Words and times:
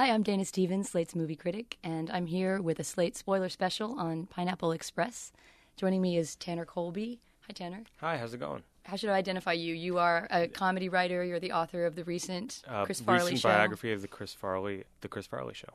Hi, 0.00 0.10
I'm 0.10 0.22
Dana 0.22 0.46
Stevens, 0.46 0.88
Slate's 0.88 1.14
movie 1.14 1.36
critic, 1.36 1.76
and 1.84 2.08
I'm 2.08 2.24
here 2.24 2.62
with 2.62 2.80
a 2.80 2.84
Slate 2.84 3.18
spoiler 3.18 3.50
special 3.50 4.00
on 4.00 4.24
Pineapple 4.24 4.72
Express. 4.72 5.30
Joining 5.76 6.00
me 6.00 6.16
is 6.16 6.36
Tanner 6.36 6.64
Colby. 6.64 7.20
Hi, 7.46 7.52
Tanner. 7.52 7.84
Hi, 7.98 8.16
how's 8.16 8.32
it 8.32 8.40
going? 8.40 8.62
How 8.84 8.96
should 8.96 9.10
I 9.10 9.18
identify 9.18 9.52
you? 9.52 9.74
You 9.74 9.98
are 9.98 10.26
a 10.30 10.48
comedy 10.48 10.88
writer. 10.88 11.22
You're 11.22 11.38
the 11.38 11.52
author 11.52 11.84
of 11.84 11.96
the 11.96 12.04
recent 12.04 12.62
uh, 12.66 12.86
Chris 12.86 13.02
Farley 13.02 13.24
recent 13.24 13.40
show. 13.40 13.48
biography 13.50 13.92
of 13.92 14.00
the 14.00 14.08
Chris 14.08 14.32
Farley, 14.32 14.84
the 15.02 15.08
Chris 15.08 15.26
Farley 15.26 15.52
show. 15.52 15.74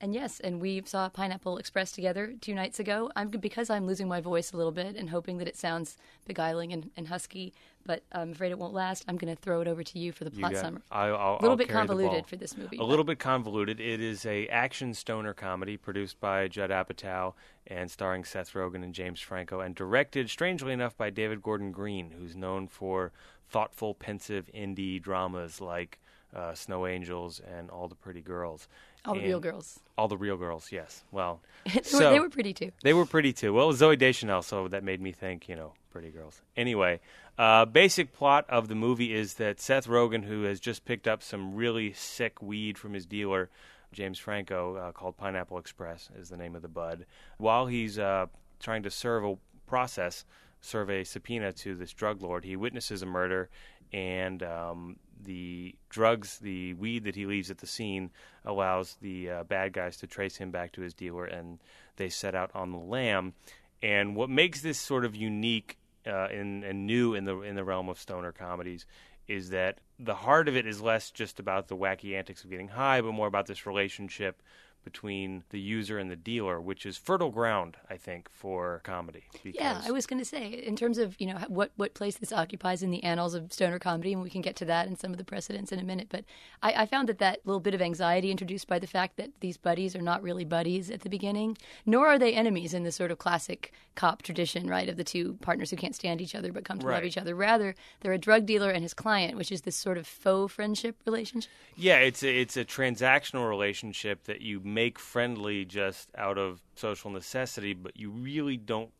And 0.00 0.14
yes, 0.14 0.40
and 0.40 0.60
we 0.60 0.82
saw 0.86 1.10
Pineapple 1.10 1.58
Express 1.58 1.92
together 1.92 2.32
two 2.40 2.54
nights 2.54 2.80
ago. 2.80 3.10
I'm 3.16 3.28
because 3.28 3.68
I'm 3.68 3.86
losing 3.86 4.08
my 4.08 4.22
voice 4.22 4.52
a 4.52 4.56
little 4.56 4.72
bit 4.72 4.96
and 4.96 5.10
hoping 5.10 5.36
that 5.38 5.46
it 5.46 5.58
sounds 5.58 5.98
beguiling 6.26 6.72
and, 6.72 6.90
and 6.96 7.08
husky, 7.08 7.52
but 7.84 8.02
I'm 8.10 8.32
afraid 8.32 8.50
it 8.50 8.58
won't 8.58 8.72
last. 8.72 9.04
I'm 9.08 9.18
going 9.18 9.34
to 9.34 9.40
throw 9.40 9.60
it 9.60 9.68
over 9.68 9.82
to 9.82 9.98
you 9.98 10.12
for 10.12 10.24
the 10.24 10.30
plot 10.30 10.56
summary. 10.56 10.80
I, 10.90 11.08
a 11.08 11.10
little 11.34 11.50
I'll 11.50 11.56
bit 11.56 11.68
convoluted 11.68 12.26
for 12.26 12.36
this 12.36 12.56
movie. 12.56 12.78
A 12.78 12.82
little 12.82 13.04
bit 13.04 13.18
convoluted. 13.18 13.78
It 13.78 14.00
is 14.00 14.24
a 14.24 14.46
action 14.48 14.94
stoner 14.94 15.34
comedy 15.34 15.76
produced 15.76 16.18
by 16.18 16.48
Judd 16.48 16.70
Apatow 16.70 17.34
and 17.66 17.90
starring 17.90 18.24
Seth 18.24 18.54
Rogen 18.54 18.82
and 18.82 18.94
James 18.94 19.20
Franco, 19.20 19.60
and 19.60 19.74
directed, 19.74 20.30
strangely 20.30 20.72
enough, 20.72 20.96
by 20.96 21.10
David 21.10 21.42
Gordon 21.42 21.72
Green, 21.72 22.12
who's 22.18 22.34
known 22.34 22.68
for 22.68 23.12
thoughtful, 23.50 23.94
pensive 23.94 24.48
indie 24.54 25.00
dramas 25.00 25.60
like 25.60 25.98
uh, 26.34 26.54
Snow 26.54 26.86
Angels 26.86 27.40
and 27.40 27.70
All 27.70 27.88
the 27.88 27.94
Pretty 27.94 28.20
Girls. 28.20 28.68
All 29.04 29.14
the 29.14 29.20
real 29.20 29.40
girls. 29.40 29.80
All 29.96 30.08
the 30.08 30.16
real 30.16 30.36
girls, 30.36 30.70
yes. 30.70 31.04
Well, 31.10 31.40
they, 31.74 31.80
so, 31.82 31.98
were, 31.98 32.10
they 32.10 32.20
were 32.20 32.28
pretty 32.28 32.52
too. 32.52 32.70
They 32.82 32.92
were 32.92 33.06
pretty 33.06 33.32
too. 33.32 33.52
Well, 33.54 33.72
Zooey 33.72 33.98
Deschanel, 33.98 34.42
so 34.42 34.68
that 34.68 34.84
made 34.84 35.00
me 35.00 35.12
think, 35.12 35.48
you 35.48 35.56
know, 35.56 35.72
pretty 35.90 36.10
girls. 36.10 36.40
Anyway, 36.56 37.00
uh, 37.38 37.64
basic 37.64 38.12
plot 38.12 38.44
of 38.48 38.68
the 38.68 38.74
movie 38.74 39.14
is 39.14 39.34
that 39.34 39.60
Seth 39.60 39.86
Rogen, 39.86 40.24
who 40.24 40.42
has 40.42 40.60
just 40.60 40.84
picked 40.84 41.08
up 41.08 41.22
some 41.22 41.54
really 41.54 41.92
sick 41.94 42.42
weed 42.42 42.76
from 42.76 42.92
his 42.92 43.06
dealer, 43.06 43.48
James 43.92 44.18
Franco, 44.18 44.76
uh, 44.76 44.92
called 44.92 45.16
Pineapple 45.16 45.58
Express, 45.58 46.10
is 46.18 46.28
the 46.28 46.36
name 46.36 46.54
of 46.54 46.62
the 46.62 46.68
bud. 46.68 47.06
While 47.38 47.66
he's 47.66 47.98
uh, 47.98 48.26
trying 48.60 48.82
to 48.82 48.90
serve 48.90 49.24
a 49.24 49.36
process, 49.66 50.24
serve 50.60 50.90
a 50.90 51.04
subpoena 51.04 51.52
to 51.54 51.74
this 51.74 51.92
drug 51.92 52.22
lord, 52.22 52.44
he 52.44 52.56
witnesses 52.56 53.02
a 53.02 53.06
murder 53.06 53.48
and 53.92 54.42
um, 54.42 54.96
the 55.22 55.74
drugs, 55.88 56.38
the 56.38 56.74
weed 56.74 57.04
that 57.04 57.16
he 57.16 57.26
leaves 57.26 57.50
at 57.50 57.58
the 57.58 57.66
scene, 57.66 58.10
allows 58.44 58.96
the 59.00 59.30
uh, 59.30 59.44
bad 59.44 59.72
guys 59.72 59.96
to 59.98 60.06
trace 60.06 60.36
him 60.36 60.50
back 60.50 60.72
to 60.72 60.80
his 60.80 60.94
dealer, 60.94 61.24
and 61.24 61.58
they 61.96 62.08
set 62.08 62.34
out 62.34 62.50
on 62.54 62.72
the 62.72 62.78
lam. 62.78 63.34
And 63.82 64.14
what 64.14 64.30
makes 64.30 64.60
this 64.60 64.78
sort 64.78 65.04
of 65.04 65.16
unique 65.16 65.78
uh, 66.06 66.28
and, 66.30 66.64
and 66.64 66.86
new 66.86 67.14
in 67.14 67.24
the 67.24 67.40
in 67.40 67.56
the 67.56 67.64
realm 67.64 67.88
of 67.88 67.98
stoner 67.98 68.32
comedies 68.32 68.86
is 69.28 69.50
that 69.50 69.78
the 69.98 70.14
heart 70.14 70.48
of 70.48 70.56
it 70.56 70.66
is 70.66 70.80
less 70.80 71.10
just 71.10 71.38
about 71.38 71.68
the 71.68 71.76
wacky 71.76 72.16
antics 72.16 72.42
of 72.42 72.50
getting 72.50 72.68
high, 72.68 73.00
but 73.00 73.12
more 73.12 73.26
about 73.26 73.46
this 73.46 73.66
relationship 73.66 74.42
between 74.84 75.44
the 75.50 75.60
user 75.60 75.98
and 75.98 76.10
the 76.10 76.16
dealer, 76.16 76.60
which 76.60 76.86
is 76.86 76.96
fertile 76.96 77.30
ground, 77.30 77.76
I 77.88 77.96
think, 77.96 78.28
for 78.30 78.80
comedy. 78.84 79.24
Yeah, 79.44 79.80
I 79.84 79.90
was 79.90 80.06
going 80.06 80.18
to 80.18 80.24
say, 80.24 80.48
in 80.48 80.76
terms 80.76 80.98
of 80.98 81.16
you 81.20 81.26
know 81.26 81.38
what 81.48 81.70
what 81.76 81.94
place 81.94 82.16
this 82.18 82.32
occupies 82.32 82.82
in 82.82 82.90
the 82.90 83.02
annals 83.04 83.34
of 83.34 83.52
stoner 83.52 83.78
comedy, 83.78 84.12
and 84.12 84.22
we 84.22 84.30
can 84.30 84.40
get 84.40 84.56
to 84.56 84.64
that 84.66 84.86
and 84.86 84.98
some 84.98 85.12
of 85.12 85.18
the 85.18 85.24
precedents 85.24 85.72
in 85.72 85.78
a 85.78 85.84
minute. 85.84 86.08
But 86.10 86.24
I, 86.62 86.72
I 86.82 86.86
found 86.86 87.08
that 87.08 87.18
that 87.18 87.40
little 87.44 87.60
bit 87.60 87.74
of 87.74 87.82
anxiety 87.82 88.30
introduced 88.30 88.68
by 88.68 88.78
the 88.78 88.86
fact 88.86 89.16
that 89.16 89.30
these 89.40 89.56
buddies 89.56 89.94
are 89.94 90.02
not 90.02 90.22
really 90.22 90.44
buddies 90.44 90.90
at 90.90 91.00
the 91.00 91.10
beginning, 91.10 91.56
nor 91.84 92.06
are 92.08 92.18
they 92.18 92.34
enemies 92.34 92.74
in 92.74 92.84
the 92.84 92.92
sort 92.92 93.10
of 93.10 93.18
classic 93.18 93.72
cop 93.94 94.22
tradition, 94.22 94.66
right, 94.66 94.88
of 94.88 94.96
the 94.96 95.04
two 95.04 95.34
partners 95.42 95.70
who 95.70 95.76
can't 95.76 95.94
stand 95.94 96.20
each 96.20 96.34
other 96.34 96.52
but 96.52 96.64
come 96.64 96.78
to 96.78 96.86
right. 96.86 96.94
love 96.94 97.04
each 97.04 97.18
other. 97.18 97.34
Rather, 97.34 97.74
they're 98.00 98.12
a 98.12 98.18
drug 98.18 98.46
dealer 98.46 98.70
and 98.70 98.82
his 98.82 98.94
client, 98.94 99.36
which 99.36 99.52
is 99.52 99.62
this 99.62 99.76
sort 99.76 99.98
of 99.98 100.06
faux 100.06 100.54
friendship 100.54 100.96
relationship. 101.04 101.50
Yeah, 101.76 101.98
it's 101.98 102.22
a, 102.22 102.40
it's 102.40 102.56
a 102.56 102.64
transactional 102.64 103.48
relationship 103.48 104.24
that 104.24 104.40
you 104.40 104.60
make 104.74 104.98
friendly 104.98 105.64
just 105.64 106.10
out 106.16 106.38
of 106.38 106.62
social 106.74 107.10
necessity, 107.10 107.74
but 107.74 107.96
you 107.96 108.10
really 108.10 108.56
don't 108.56 108.90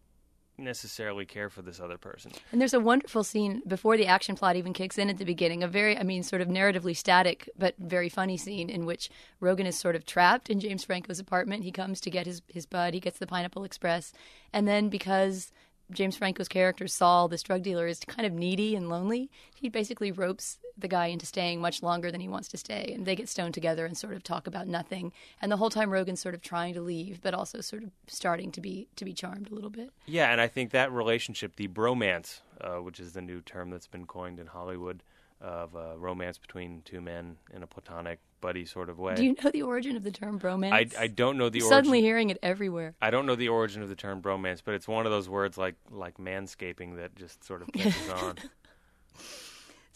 necessarily 0.61 1.25
care 1.25 1.49
for 1.49 1.63
this 1.63 1.81
other 1.81 1.99
person. 1.99 2.31
And 2.53 2.61
there's 2.61 2.75
a 2.75 2.81
wonderful 2.81 3.25
scene 3.25 3.63
before 3.67 3.97
the 3.97 4.07
action 4.07 4.37
plot 4.37 4.57
even 4.57 4.73
kicks 4.73 4.99
in 4.99 5.09
at 5.09 5.19
the 5.19 5.25
beginning, 5.25 5.63
a 5.63 5.69
very, 5.69 5.97
I 5.97 6.03
mean, 6.03 6.23
sort 6.23 6.43
of 6.43 6.49
narratively 6.49 6.97
static 6.97 7.49
but 7.59 7.75
very 7.79 8.09
funny 8.09 8.37
scene 8.37 8.69
in 8.69 8.85
which 8.85 9.11
Rogen 9.41 9.67
is 9.67 9.79
sort 9.79 9.97
of 9.97 10.05
trapped 10.05 10.51
in 10.51 10.61
James 10.61 10.85
Franco's 10.85 11.19
apartment. 11.19 11.65
He 11.65 11.73
comes 11.73 12.01
to 12.03 12.11
get 12.11 12.27
his, 12.27 12.43
his 12.49 12.67
bud, 12.67 12.95
he 12.95 13.01
gets 13.01 13.19
the 13.19 13.27
Pineapple 13.27 13.65
Express, 13.65 14.13
and 14.53 14.69
then 14.69 14.89
because 14.89 15.51
James 15.93 16.17
Franco's 16.17 16.49
character 16.49 16.87
Saul, 16.87 17.29
this 17.29 17.43
drug 17.43 17.63
dealer, 17.63 17.87
is 17.87 18.01
kind 18.07 18.27
of 18.27 18.33
needy 18.33 18.77
and 18.77 18.89
lonely. 18.89 19.31
He 19.55 19.69
basically 19.69 20.13
ropes 20.13 20.59
the 20.79 20.89
guy 20.89 21.07
into 21.07 21.27
staying 21.27 21.61
much 21.61 21.83
longer 21.83 22.11
than 22.11 22.21
he 22.21 22.29
wants 22.29 22.49
to 22.49 22.57
stay, 22.57 22.93
and 22.95 23.07
they 23.07 23.17
get 23.17 23.29
stoned 23.29 23.55
together 23.55 23.85
and 23.85 23.97
sort 23.97 24.15
of 24.15 24.23
talk 24.23 24.47
about 24.47 24.67
nothing. 24.67 25.13
And 25.43 25.51
the 25.51 25.57
whole 25.57 25.71
time, 25.71 25.91
Rogen's 25.91 26.21
sort 26.21 26.35
of 26.35 26.43
trying 26.43 26.75
to 26.75 26.81
leave, 26.81 27.21
but 27.21 27.35
also 27.35 27.61
sort 27.61 27.83
of 27.83 27.91
starting 28.07 28.53
to 28.53 28.61
be 28.61 28.89
to 28.97 29.05
be 29.05 29.13
charmed 29.13 29.51
a 29.51 29.55
little 29.55 29.71
bit. 29.71 29.91
Yeah, 30.07 30.31
and 30.31 30.41
I 30.41 30.49
think 30.49 30.71
that 30.71 30.93
relationship, 30.93 31.57
the 31.57 31.69
bromance, 31.69 32.41
uh, 32.61 32.77
which 32.77 33.01
is 33.01 33.13
the 33.13 33.23
new 33.23 33.41
term 33.41 33.71
that's 33.71 33.87
been 33.87 34.07
coined 34.07 34.39
in 34.39 34.47
Hollywood, 34.47 35.03
of 35.41 35.75
uh, 35.75 35.97
romance 35.97 36.39
between 36.39 36.83
two 36.85 37.01
men 37.01 37.37
in 37.55 37.63
a 37.63 37.67
platonic 37.67 38.21
buddy 38.41 38.65
sort 38.65 38.89
of 38.89 38.99
way. 38.99 39.15
Do 39.15 39.25
you 39.25 39.37
know 39.43 39.51
the 39.51 39.63
origin 39.63 39.97
of 39.97 40.03
the 40.03 40.11
term 40.11 40.39
bromance? 40.39 40.73
I, 40.73 41.03
I 41.03 41.07
don't 41.07 41.37
know 41.37 41.49
the 41.49 41.61
origin. 41.61 41.77
Suddenly 41.77 42.01
hearing 42.01 42.31
it 42.31 42.39
everywhere. 42.43 42.95
I 43.01 43.11
don't 43.11 43.27
know 43.27 43.37
the 43.37 43.49
origin 43.49 43.83
of 43.83 43.89
the 43.89 43.95
term 43.95 44.23
bromance, 44.23 44.63
but 44.65 44.75
it's 44.75 44.89
one 44.89 45.07
of 45.07 45.13
those 45.13 45.29
words 45.29 45.59
like 45.59 45.77
like 45.91 46.19
manscaping 46.19 46.97
that 46.97 47.15
just 47.17 47.45
sort 47.45 47.63
of 47.63 47.73
catches 47.73 48.09
on. 48.23 48.37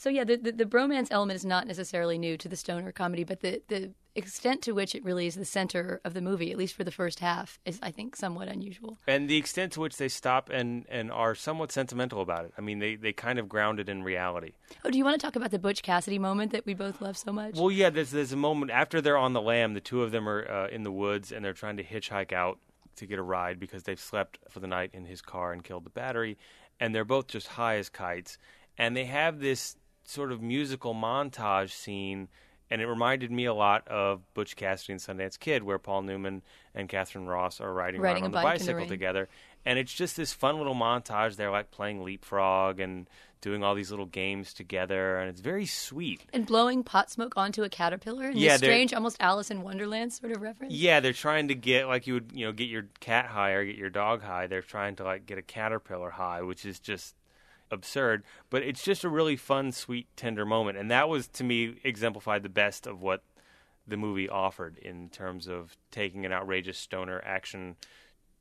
So 0.05 0.11
yeah, 0.11 0.25
the, 0.25 0.37
the, 0.37 0.53
the 0.53 0.67
bromance 0.67 1.09
element 1.11 1.37
is 1.37 1.47
not 1.47 1.67
necessarily 1.67 2.19
new 2.19 2.37
to 2.37 2.47
the 2.47 2.57
stoner 2.57 2.93
comedy, 2.93 3.25
but 3.25 3.41
the 3.41 3.63
the 3.69 3.93
extent 4.15 4.61
to 4.65 4.73
which 4.73 4.95
it 4.95 5.03
really 5.03 5.27
is 5.27 5.35
the 5.35 5.47
center 5.47 5.99
of 6.05 6.13
the 6.13 6.21
movie, 6.21 6.53
at 6.53 6.59
least 6.59 6.75
for 6.75 6.85
the 6.85 6.91
first 6.91 7.21
half, 7.21 7.59
is 7.65 7.79
I 7.83 7.91
think 7.91 8.15
somewhat 8.15 8.49
unusual. 8.49 8.99
And 9.07 9.31
the 9.31 9.39
extent 9.39 9.73
to 9.73 9.81
which 9.81 9.97
they 9.97 10.09
stop 10.09 10.51
and, 10.51 10.85
and 10.91 11.11
are 11.11 11.35
somewhat 11.35 11.73
sentimental 11.73 12.21
about 12.21 12.45
it. 12.45 12.53
I 12.59 12.61
mean, 12.61 12.81
they, 12.81 12.97
they 12.97 13.15
kind 13.15 13.39
of 13.39 13.49
ground 13.49 13.81
it 13.81 13.89
in 13.89 14.03
reality. 14.03 14.53
Oh, 14.85 14.91
do 14.91 14.99
you 14.99 15.05
want 15.05 15.19
to 15.19 15.27
talk 15.27 15.37
about 15.37 15.53
the 15.53 15.59
Butch 15.59 15.83
Cassidy 15.83 16.19
moment 16.19 16.53
that 16.53 16.67
we 16.67 16.75
both 16.75 17.01
love 17.01 17.17
so 17.17 17.33
much? 17.33 17.55
Well, 17.55 17.71
yeah, 17.71 17.89
there's 17.89 18.11
there's 18.11 18.33
a 18.33 18.37
moment 18.37 18.73
after 18.73 19.01
they're 19.01 19.17
on 19.17 19.33
the 19.33 19.41
lam, 19.41 19.73
the 19.73 19.81
two 19.81 20.03
of 20.03 20.11
them 20.11 20.29
are 20.29 20.47
uh, 20.47 20.69
in 20.69 20.83
the 20.83 20.93
woods 20.93 21.33
and 21.33 21.43
they're 21.43 21.55
trying 21.55 21.79
to 21.79 21.83
hitchhike 21.83 22.35
out 22.35 22.59
to 22.97 23.07
get 23.07 23.19
a 23.19 23.23
ride 23.23 23.59
because 23.59 23.85
they've 23.85 23.99
slept 23.99 24.39
for 24.51 24.61
the 24.61 24.69
night 24.69 24.91
in 24.93 25.07
his 25.07 25.23
car 25.23 25.55
and 25.55 25.65
killed 25.65 25.85
the 25.85 25.91
battery, 25.91 26.37
and 26.79 26.95
they're 26.95 27.07
both 27.07 27.27
just 27.27 27.49
high 27.49 27.77
as 27.79 27.89
kites, 27.89 28.37
and 28.77 28.95
they 28.95 29.07
have 29.07 29.41
this 29.41 29.77
sort 30.05 30.33
of 30.33 30.43
musical 30.43 30.95
montage 30.95 31.71
scene, 31.71 32.29
and 32.71 32.81
it 32.81 32.87
reminded 32.87 33.31
me 33.31 33.45
a 33.45 33.55
lot 33.55 33.87
of 33.89 34.23
Butch 34.35 34.57
Cassidy 34.57 34.93
and 34.95 35.01
Sundance 35.01 35.39
Kid, 35.39 35.63
where 35.63 35.79
Paul 35.79 36.03
Newman 36.03 36.43
and 36.75 36.89
Katharine 36.89 37.27
Ross 37.27 37.61
are 37.61 37.73
riding, 37.73 38.01
riding 38.01 38.23
around 38.23 38.35
on 38.35 38.43
the 38.43 38.43
bicycle 38.43 38.81
the 38.81 38.89
together. 38.89 39.29
And 39.67 39.79
it's 39.79 39.95
just 39.95 40.17
this 40.17 40.33
fun 40.33 40.59
little 40.59 40.75
montage. 40.75 41.37
They're 41.37 41.51
like 41.51 41.71
playing 41.71 42.05
leapfrog 42.05 42.81
and 42.81 43.09
doing 43.41 43.63
all 43.63 43.75
these 43.75 43.91
little 43.91 44.07
games 44.07 44.55
together, 44.55 45.19
and 45.19 45.29
it's 45.29 45.41
very 45.41 45.67
sweet. 45.67 46.25
And 46.33 46.47
blowing 46.47 46.83
pot 46.83 47.11
smoke 47.11 47.35
onto 47.37 47.63
a 47.63 47.69
caterpillar. 47.69 48.31
In 48.31 48.39
yeah, 48.39 48.57
strange, 48.57 48.95
almost 48.95 49.19
Alice 49.21 49.51
in 49.51 49.61
Wonderland 49.61 50.15
sort 50.15 50.33
of 50.33 50.41
reference. 50.41 50.73
Yeah, 50.73 51.01
they're 51.01 51.13
trying 51.13 51.49
to 51.49 51.55
get 51.55 51.87
like 51.87 52.07
you 52.07 52.15
would, 52.15 52.33
you 52.35 52.47
know, 52.47 52.53
get 52.53 52.71
your 52.71 52.87
cat 53.01 53.27
high 53.27 53.51
or 53.51 53.65
get 53.65 53.77
your 53.77 53.91
dog 53.91 54.23
high. 54.23 54.47
They're 54.47 54.63
trying 54.63 54.97
to 54.97 55.05
like 55.05 55.27
get 55.27 55.37
a 55.37 55.43
caterpillar 55.43 56.09
high, 56.11 56.41
which 56.41 56.65
is 56.65 56.79
just 56.81 57.15
absurd, 57.75 58.25
but 58.49 58.63
it's 58.63 58.83
just 58.83 59.05
a 59.05 59.09
really 59.11 59.37
fun, 59.37 59.73
sweet, 59.73 60.07
tender 60.17 60.47
moment, 60.47 60.79
and 60.79 60.91
that 60.91 61.09
was 61.11 61.29
to 61.29 61.45
me 61.45 61.77
exemplified 61.85 62.43
the 62.43 62.49
best 62.49 62.87
of 62.87 63.03
what 63.03 63.23
the 63.87 63.99
movie 63.99 64.31
offered 64.31 64.79
in 64.79 65.11
terms 65.11 65.47
of 65.47 65.77
taking 65.91 66.25
an 66.25 66.33
outrageous 66.33 66.79
stoner 66.79 67.21
action 67.25 67.77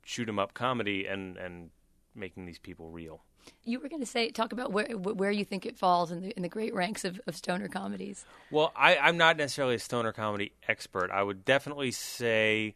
shoot 0.06 0.30
'em 0.30 0.40
up 0.40 0.54
comedy 0.54 1.06
and 1.06 1.36
and 1.38 1.72
making 2.16 2.46
these 2.46 2.60
people 2.60 2.90
real. 2.90 3.24
You 3.64 3.80
were 3.80 3.90
going 3.90 4.02
to 4.02 4.06
say 4.06 4.30
talk 4.30 4.54
about 4.54 4.72
where 4.72 4.86
where 4.98 5.32
you 5.32 5.44
think 5.44 5.66
it 5.66 5.78
falls 5.78 6.12
in 6.12 6.22
the 6.22 6.30
in 6.32 6.44
the 6.44 6.50
great 6.50 6.74
ranks 6.74 7.04
of, 7.04 7.20
of 7.28 7.36
stoner 7.36 7.68
comedies. 7.68 8.26
Well, 8.52 8.72
I, 8.76 8.98
I'm 8.98 9.18
not 9.18 9.36
necessarily 9.38 9.76
a 9.76 9.80
stoner 9.80 10.14
comedy 10.14 10.54
expert. 10.68 11.12
I 11.12 11.24
would 11.24 11.44
definitely 11.44 11.92
say 11.92 12.76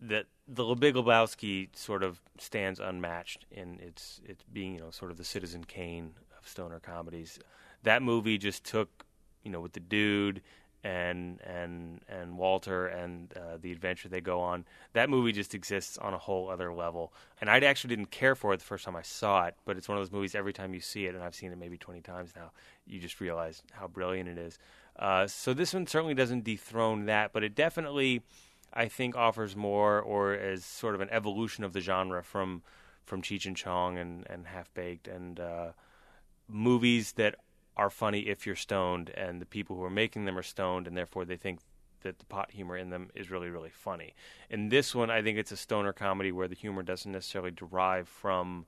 that 0.00 0.26
the 0.46 0.74
Big 0.74 0.94
Lebowski 0.94 1.68
sort 1.74 2.02
of 2.02 2.20
stands 2.38 2.80
unmatched 2.80 3.46
in 3.50 3.78
its 3.80 4.20
its 4.26 4.44
being, 4.52 4.74
you 4.74 4.80
know, 4.80 4.90
sort 4.90 5.10
of 5.10 5.16
the 5.16 5.24
Citizen 5.24 5.64
Kane 5.64 6.12
of 6.38 6.46
stoner 6.48 6.80
comedies. 6.80 7.38
That 7.82 8.02
movie 8.02 8.38
just 8.38 8.64
took, 8.64 9.04
you 9.42 9.50
know, 9.50 9.60
with 9.60 9.72
the 9.72 9.80
dude 9.80 10.42
and 10.82 11.40
and 11.40 12.02
and 12.08 12.36
Walter 12.36 12.86
and 12.88 13.32
uh, 13.36 13.56
the 13.58 13.72
adventure 13.72 14.08
they 14.08 14.20
go 14.20 14.40
on. 14.40 14.66
That 14.92 15.08
movie 15.08 15.32
just 15.32 15.54
exists 15.54 15.96
on 15.96 16.12
a 16.12 16.18
whole 16.18 16.50
other 16.50 16.74
level. 16.74 17.14
And 17.40 17.48
I 17.48 17.58
actually 17.60 17.96
didn't 17.96 18.10
care 18.10 18.34
for 18.34 18.52
it 18.52 18.58
the 18.58 18.66
first 18.66 18.84
time 18.84 18.96
I 18.96 19.02
saw 19.02 19.46
it, 19.46 19.54
but 19.64 19.78
it's 19.78 19.88
one 19.88 19.96
of 19.96 20.02
those 20.02 20.12
movies. 20.12 20.34
Every 20.34 20.52
time 20.52 20.74
you 20.74 20.80
see 20.80 21.06
it, 21.06 21.14
and 21.14 21.24
I've 21.24 21.34
seen 21.34 21.52
it 21.52 21.58
maybe 21.58 21.78
twenty 21.78 22.02
times 22.02 22.32
now, 22.36 22.50
you 22.86 23.00
just 23.00 23.20
realize 23.20 23.62
how 23.72 23.88
brilliant 23.88 24.28
it 24.28 24.36
is. 24.36 24.58
Uh, 24.98 25.26
so 25.26 25.54
this 25.54 25.72
one 25.72 25.86
certainly 25.86 26.14
doesn't 26.14 26.44
dethrone 26.44 27.06
that, 27.06 27.32
but 27.32 27.42
it 27.42 27.54
definitely 27.54 28.22
I 28.74 28.88
think 28.88 29.16
offers 29.16 29.54
more, 29.54 30.00
or 30.00 30.34
as 30.34 30.64
sort 30.64 30.94
of 30.94 31.00
an 31.00 31.08
evolution 31.10 31.64
of 31.64 31.72
the 31.72 31.80
genre 31.80 32.22
from 32.22 32.62
from 33.04 33.22
Cheech 33.22 33.46
and 33.46 33.56
Chong 33.56 33.96
and 33.98 34.26
and 34.28 34.46
Half 34.46 34.72
Baked 34.74 35.08
and 35.08 35.38
uh, 35.38 35.72
movies 36.48 37.12
that 37.12 37.36
are 37.76 37.90
funny 37.90 38.20
if 38.20 38.46
you're 38.46 38.56
stoned, 38.56 39.10
and 39.10 39.40
the 39.40 39.46
people 39.46 39.76
who 39.76 39.84
are 39.84 39.90
making 39.90 40.24
them 40.24 40.38
are 40.38 40.42
stoned, 40.42 40.86
and 40.86 40.96
therefore 40.96 41.24
they 41.24 41.36
think 41.36 41.60
that 42.02 42.18
the 42.18 42.24
pot 42.26 42.50
humor 42.50 42.76
in 42.76 42.90
them 42.90 43.10
is 43.14 43.30
really 43.30 43.48
really 43.48 43.70
funny. 43.70 44.14
In 44.50 44.68
this 44.68 44.94
one, 44.94 45.10
I 45.10 45.22
think 45.22 45.38
it's 45.38 45.52
a 45.52 45.56
stoner 45.56 45.92
comedy 45.92 46.32
where 46.32 46.48
the 46.48 46.54
humor 46.54 46.82
doesn't 46.82 47.10
necessarily 47.12 47.50
derive 47.50 48.08
from 48.08 48.66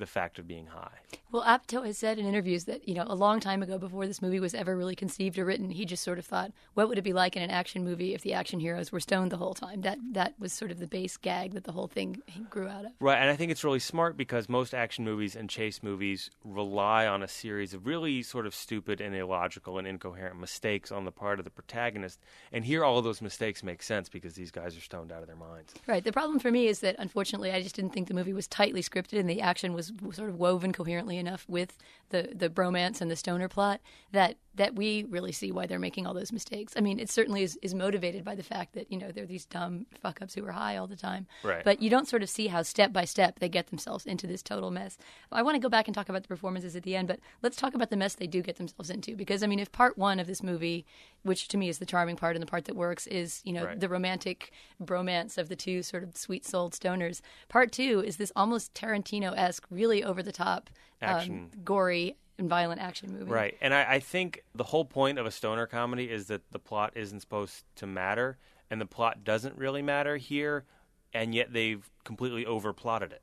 the 0.00 0.06
fact 0.06 0.38
of 0.38 0.48
being 0.48 0.66
high. 0.66 0.98
Well, 1.30 1.44
Apatow 1.44 1.86
has 1.86 1.96
said 1.96 2.18
in 2.18 2.26
interviews 2.26 2.64
that 2.64 2.88
you 2.88 2.94
know 2.94 3.04
a 3.06 3.14
long 3.14 3.38
time 3.38 3.62
ago, 3.62 3.78
before 3.78 4.06
this 4.06 4.20
movie 4.20 4.40
was 4.40 4.54
ever 4.54 4.76
really 4.76 4.96
conceived 4.96 5.38
or 5.38 5.44
written, 5.44 5.70
he 5.70 5.84
just 5.84 6.02
sort 6.02 6.18
of 6.18 6.26
thought, 6.26 6.52
what 6.74 6.88
would 6.88 6.98
it 6.98 7.02
be 7.02 7.12
like 7.12 7.36
in 7.36 7.42
an 7.42 7.50
action 7.50 7.84
movie 7.84 8.14
if 8.14 8.22
the 8.22 8.32
action 8.32 8.58
heroes 8.58 8.90
were 8.90 8.98
stoned 8.98 9.30
the 9.30 9.36
whole 9.36 9.54
time? 9.54 9.82
That 9.82 9.98
that 10.12 10.34
was 10.40 10.52
sort 10.52 10.72
of 10.72 10.80
the 10.80 10.88
base 10.88 11.16
gag 11.16 11.52
that 11.52 11.64
the 11.64 11.72
whole 11.72 11.86
thing 11.86 12.20
grew 12.48 12.66
out 12.66 12.84
of. 12.84 12.92
Right, 12.98 13.18
and 13.18 13.30
I 13.30 13.36
think 13.36 13.52
it's 13.52 13.62
really 13.62 13.78
smart 13.78 14.16
because 14.16 14.48
most 14.48 14.74
action 14.74 15.04
movies 15.04 15.36
and 15.36 15.48
chase 15.48 15.82
movies 15.82 16.30
rely 16.44 17.06
on 17.06 17.22
a 17.22 17.28
series 17.28 17.74
of 17.74 17.86
really 17.86 18.22
sort 18.22 18.46
of 18.46 18.54
stupid 18.54 19.00
and 19.00 19.14
illogical 19.14 19.78
and 19.78 19.86
incoherent 19.86 20.40
mistakes 20.40 20.90
on 20.90 21.04
the 21.04 21.12
part 21.12 21.38
of 21.38 21.44
the 21.44 21.50
protagonist. 21.50 22.18
And 22.52 22.64
here, 22.64 22.84
all 22.84 22.98
of 22.98 23.04
those 23.04 23.22
mistakes 23.22 23.62
make 23.62 23.82
sense 23.82 24.08
because 24.08 24.34
these 24.34 24.50
guys 24.50 24.76
are 24.76 24.80
stoned 24.80 25.12
out 25.12 25.20
of 25.20 25.28
their 25.28 25.36
minds. 25.36 25.74
Right. 25.86 26.02
The 26.02 26.12
problem 26.12 26.38
for 26.38 26.50
me 26.50 26.66
is 26.66 26.80
that 26.80 26.96
unfortunately, 26.98 27.52
I 27.52 27.62
just 27.62 27.76
didn't 27.76 27.92
think 27.92 28.08
the 28.08 28.14
movie 28.14 28.32
was 28.32 28.48
tightly 28.48 28.82
scripted 28.82 29.20
and 29.20 29.28
the 29.28 29.40
action 29.40 29.74
was 29.74 29.89
sort 30.12 30.28
of 30.30 30.36
woven 30.36 30.72
coherently 30.72 31.18
enough 31.18 31.44
with 31.48 31.76
the 32.10 32.30
the 32.34 32.48
bromance 32.50 33.00
and 33.00 33.10
the 33.10 33.16
stoner 33.16 33.48
plot 33.48 33.80
that 34.12 34.36
that 34.56 34.74
we 34.74 35.04
really 35.04 35.30
see 35.32 35.52
why 35.52 35.64
they're 35.64 35.78
making 35.78 36.06
all 36.06 36.12
those 36.12 36.32
mistakes. 36.32 36.74
I 36.76 36.80
mean, 36.80 36.98
it 36.98 37.08
certainly 37.08 37.44
is, 37.44 37.56
is 37.62 37.72
motivated 37.72 38.24
by 38.24 38.34
the 38.34 38.42
fact 38.42 38.74
that 38.74 38.90
you 38.90 38.98
know 38.98 39.12
they're 39.12 39.24
these 39.26 39.46
dumb 39.46 39.86
fuck 40.02 40.20
ups 40.20 40.34
who 40.34 40.44
are 40.44 40.52
high 40.52 40.76
all 40.76 40.88
the 40.88 40.96
time. 40.96 41.26
Right. 41.44 41.64
But 41.64 41.80
you 41.80 41.88
don't 41.88 42.08
sort 42.08 42.22
of 42.22 42.28
see 42.28 42.48
how 42.48 42.62
step 42.62 42.92
by 42.92 43.04
step 43.04 43.38
they 43.38 43.48
get 43.48 43.68
themselves 43.68 44.06
into 44.06 44.26
this 44.26 44.42
total 44.42 44.70
mess. 44.70 44.98
I 45.30 45.42
want 45.42 45.54
to 45.54 45.60
go 45.60 45.68
back 45.68 45.86
and 45.86 45.94
talk 45.94 46.08
about 46.08 46.22
the 46.22 46.28
performances 46.28 46.74
at 46.74 46.82
the 46.82 46.96
end, 46.96 47.06
but 47.08 47.20
let's 47.42 47.56
talk 47.56 47.74
about 47.74 47.90
the 47.90 47.96
mess 47.96 48.14
they 48.14 48.26
do 48.26 48.42
get 48.42 48.56
themselves 48.56 48.90
into 48.90 49.14
because 49.16 49.42
I 49.42 49.46
mean, 49.46 49.60
if 49.60 49.70
part 49.70 49.96
one 49.96 50.18
of 50.18 50.26
this 50.26 50.42
movie, 50.42 50.84
which 51.22 51.46
to 51.48 51.56
me 51.56 51.68
is 51.68 51.78
the 51.78 51.86
charming 51.86 52.16
part 52.16 52.34
and 52.34 52.42
the 52.42 52.46
part 52.50 52.64
that 52.64 52.76
works, 52.76 53.06
is 53.06 53.40
you 53.44 53.52
know 53.52 53.64
Right. 53.66 53.78
the 53.80 53.88
romantic 53.88 54.50
bromance 54.82 55.38
of 55.38 55.48
the 55.48 55.56
two 55.56 55.82
sort 55.82 56.02
of 56.02 56.16
sweet 56.16 56.44
souled 56.44 56.72
stoners. 56.72 57.20
Part 57.48 57.70
two 57.72 58.02
is 58.04 58.16
this 58.16 58.32
almost 58.34 58.74
Tarantino 58.74 59.32
esque, 59.36 59.66
really 59.80 60.04
over 60.04 60.22
the 60.22 60.32
top, 60.32 60.70
Action. 61.02 61.50
um, 61.54 61.60
gory 61.64 62.16
and 62.38 62.48
violent 62.48 62.80
action 62.80 63.12
movie. 63.12 63.30
Right, 63.30 63.56
and 63.60 63.72
I, 63.74 63.94
I 63.94 64.00
think 64.00 64.42
the 64.54 64.64
whole 64.64 64.84
point 64.84 65.18
of 65.18 65.26
a 65.26 65.30
stoner 65.30 65.66
comedy 65.66 66.10
is 66.10 66.26
that 66.26 66.42
the 66.52 66.58
plot 66.58 66.92
isn't 66.94 67.20
supposed 67.20 67.64
to 67.76 67.86
matter, 67.86 68.38
and 68.70 68.80
the 68.80 68.86
plot 68.86 69.24
doesn't 69.24 69.56
really 69.58 69.82
matter 69.82 70.16
here, 70.16 70.64
and 71.12 71.34
yet 71.34 71.52
they've 71.52 71.88
completely 72.04 72.44
overplotted 72.44 73.12
it. 73.12 73.22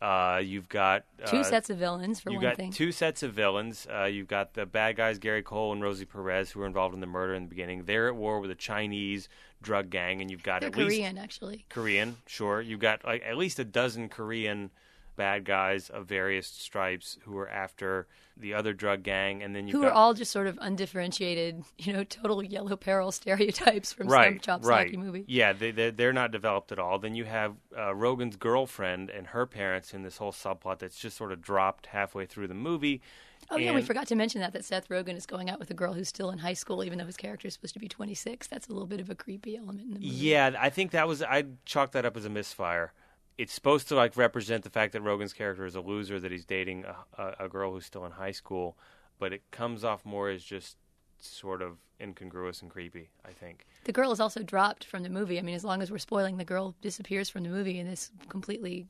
Uh, 0.00 0.38
you've 0.42 0.68
got 0.68 1.04
Two 1.26 1.36
uh, 1.38 1.42
sets 1.44 1.70
of 1.70 1.78
villains 1.78 2.18
for 2.18 2.30
You've 2.30 2.42
one 2.42 2.50
got 2.50 2.56
thing. 2.56 2.72
two 2.72 2.90
sets 2.90 3.22
of 3.22 3.34
villains. 3.34 3.86
Uh, 3.88 4.02
you've 4.06 4.26
got 4.26 4.54
the 4.54 4.66
bad 4.66 4.96
guys, 4.96 5.20
Gary 5.20 5.42
Cole 5.44 5.72
and 5.72 5.80
Rosie 5.80 6.04
Perez, 6.04 6.50
who 6.50 6.58
were 6.58 6.66
involved 6.66 6.92
in 6.92 7.00
the 7.00 7.06
murder 7.06 7.34
in 7.34 7.44
the 7.44 7.48
beginning. 7.48 7.84
They're 7.84 8.08
at 8.08 8.16
war 8.16 8.40
with 8.40 8.50
a 8.50 8.56
Chinese 8.56 9.28
drug 9.62 9.90
gang, 9.90 10.20
and 10.20 10.28
you've 10.28 10.42
got 10.42 10.62
They're 10.62 10.70
at 10.70 10.76
least 10.76 10.88
Korean, 10.88 11.18
actually. 11.18 11.66
Korean, 11.68 12.16
sure. 12.26 12.60
You've 12.60 12.80
got 12.80 13.04
like 13.04 13.22
at 13.24 13.36
least 13.36 13.60
a 13.60 13.64
dozen 13.64 14.08
Korean 14.08 14.72
bad 15.16 15.44
guys 15.44 15.88
of 15.88 16.06
various 16.06 16.46
stripes 16.46 17.18
who 17.24 17.36
are 17.38 17.48
after 17.48 18.06
the 18.36 18.54
other 18.54 18.72
drug 18.72 19.02
gang, 19.02 19.42
and 19.42 19.54
then 19.54 19.66
you've 19.66 19.76
Who 19.76 19.82
got 19.82 19.92
are 19.92 19.94
all 19.94 20.14
just 20.14 20.32
sort 20.32 20.46
of 20.46 20.58
undifferentiated, 20.60 21.64
you 21.78 21.92
know, 21.92 22.04
total 22.04 22.42
yellow 22.42 22.76
peril 22.76 23.12
stereotypes 23.12 23.92
from 23.92 24.08
some 24.08 24.12
right, 24.12 24.42
chop 24.42 24.64
right. 24.64 24.92
movie. 24.98 25.24
Yeah, 25.28 25.52
they 25.52 25.70
they're, 25.70 25.90
they're 25.90 26.12
not 26.12 26.30
developed 26.30 26.72
at 26.72 26.78
all. 26.78 26.98
Then 26.98 27.14
you 27.14 27.24
have 27.24 27.54
uh, 27.76 27.90
Rogen's 27.90 28.36
girlfriend 28.36 29.10
and 29.10 29.28
her 29.28 29.46
parents 29.46 29.94
in 29.94 30.02
this 30.02 30.16
whole 30.16 30.32
subplot 30.32 30.78
that's 30.78 30.98
just 30.98 31.16
sort 31.16 31.32
of 31.32 31.42
dropped 31.42 31.86
halfway 31.86 32.26
through 32.26 32.48
the 32.48 32.54
movie. 32.54 33.02
Oh 33.50 33.56
yeah, 33.56 33.74
we 33.74 33.82
forgot 33.82 34.06
to 34.06 34.14
mention 34.14 34.40
that 34.40 34.52
that 34.52 34.64
Seth 34.64 34.88
Rogen 34.88 35.16
is 35.16 35.26
going 35.26 35.50
out 35.50 35.58
with 35.58 35.70
a 35.70 35.74
girl 35.74 35.92
who's 35.92 36.08
still 36.08 36.30
in 36.30 36.38
high 36.38 36.52
school, 36.54 36.84
even 36.84 36.98
though 36.98 37.06
his 37.06 37.16
character 37.16 37.48
is 37.48 37.54
supposed 37.54 37.74
to 37.74 37.80
be 37.80 37.88
26. 37.88 38.46
That's 38.46 38.68
a 38.68 38.72
little 38.72 38.86
bit 38.86 39.00
of 39.00 39.10
a 39.10 39.14
creepy 39.14 39.56
element 39.56 39.82
in 39.82 39.94
the 39.94 40.00
movie. 40.00 40.14
Yeah, 40.14 40.52
I 40.58 40.70
think 40.70 40.92
that 40.92 41.08
was 41.08 41.22
I 41.22 41.44
chalked 41.64 41.92
that 41.92 42.06
up 42.06 42.16
as 42.16 42.24
a 42.24 42.30
misfire. 42.30 42.92
It's 43.38 43.52
supposed 43.52 43.88
to 43.88 43.94
like 43.94 44.16
represent 44.16 44.64
the 44.64 44.70
fact 44.70 44.92
that 44.92 45.02
Rogen's 45.02 45.32
character 45.32 45.64
is 45.64 45.74
a 45.74 45.80
loser, 45.80 46.20
that 46.20 46.30
he's 46.30 46.44
dating 46.44 46.84
a, 46.84 47.22
a, 47.22 47.46
a 47.46 47.48
girl 47.48 47.72
who's 47.72 47.86
still 47.86 48.04
in 48.04 48.12
high 48.12 48.30
school, 48.32 48.76
but 49.18 49.32
it 49.32 49.42
comes 49.50 49.84
off 49.84 50.04
more 50.04 50.28
as 50.28 50.42
just 50.44 50.76
sort 51.18 51.62
of 51.62 51.78
incongruous 52.00 52.62
and 52.62 52.70
creepy. 52.70 53.10
I 53.24 53.30
think. 53.30 53.66
The 53.84 53.92
girl 53.92 54.12
is 54.12 54.20
also 54.20 54.42
dropped 54.42 54.84
from 54.84 55.02
the 55.02 55.08
movie. 55.08 55.38
I 55.38 55.42
mean, 55.42 55.54
as 55.54 55.64
long 55.64 55.82
as 55.82 55.90
we're 55.90 55.98
spoiling, 55.98 56.36
the 56.36 56.44
girl 56.44 56.74
disappears 56.80 57.28
from 57.28 57.42
the 57.42 57.48
movie 57.48 57.78
in 57.78 57.88
this 57.88 58.10
completely 58.28 58.86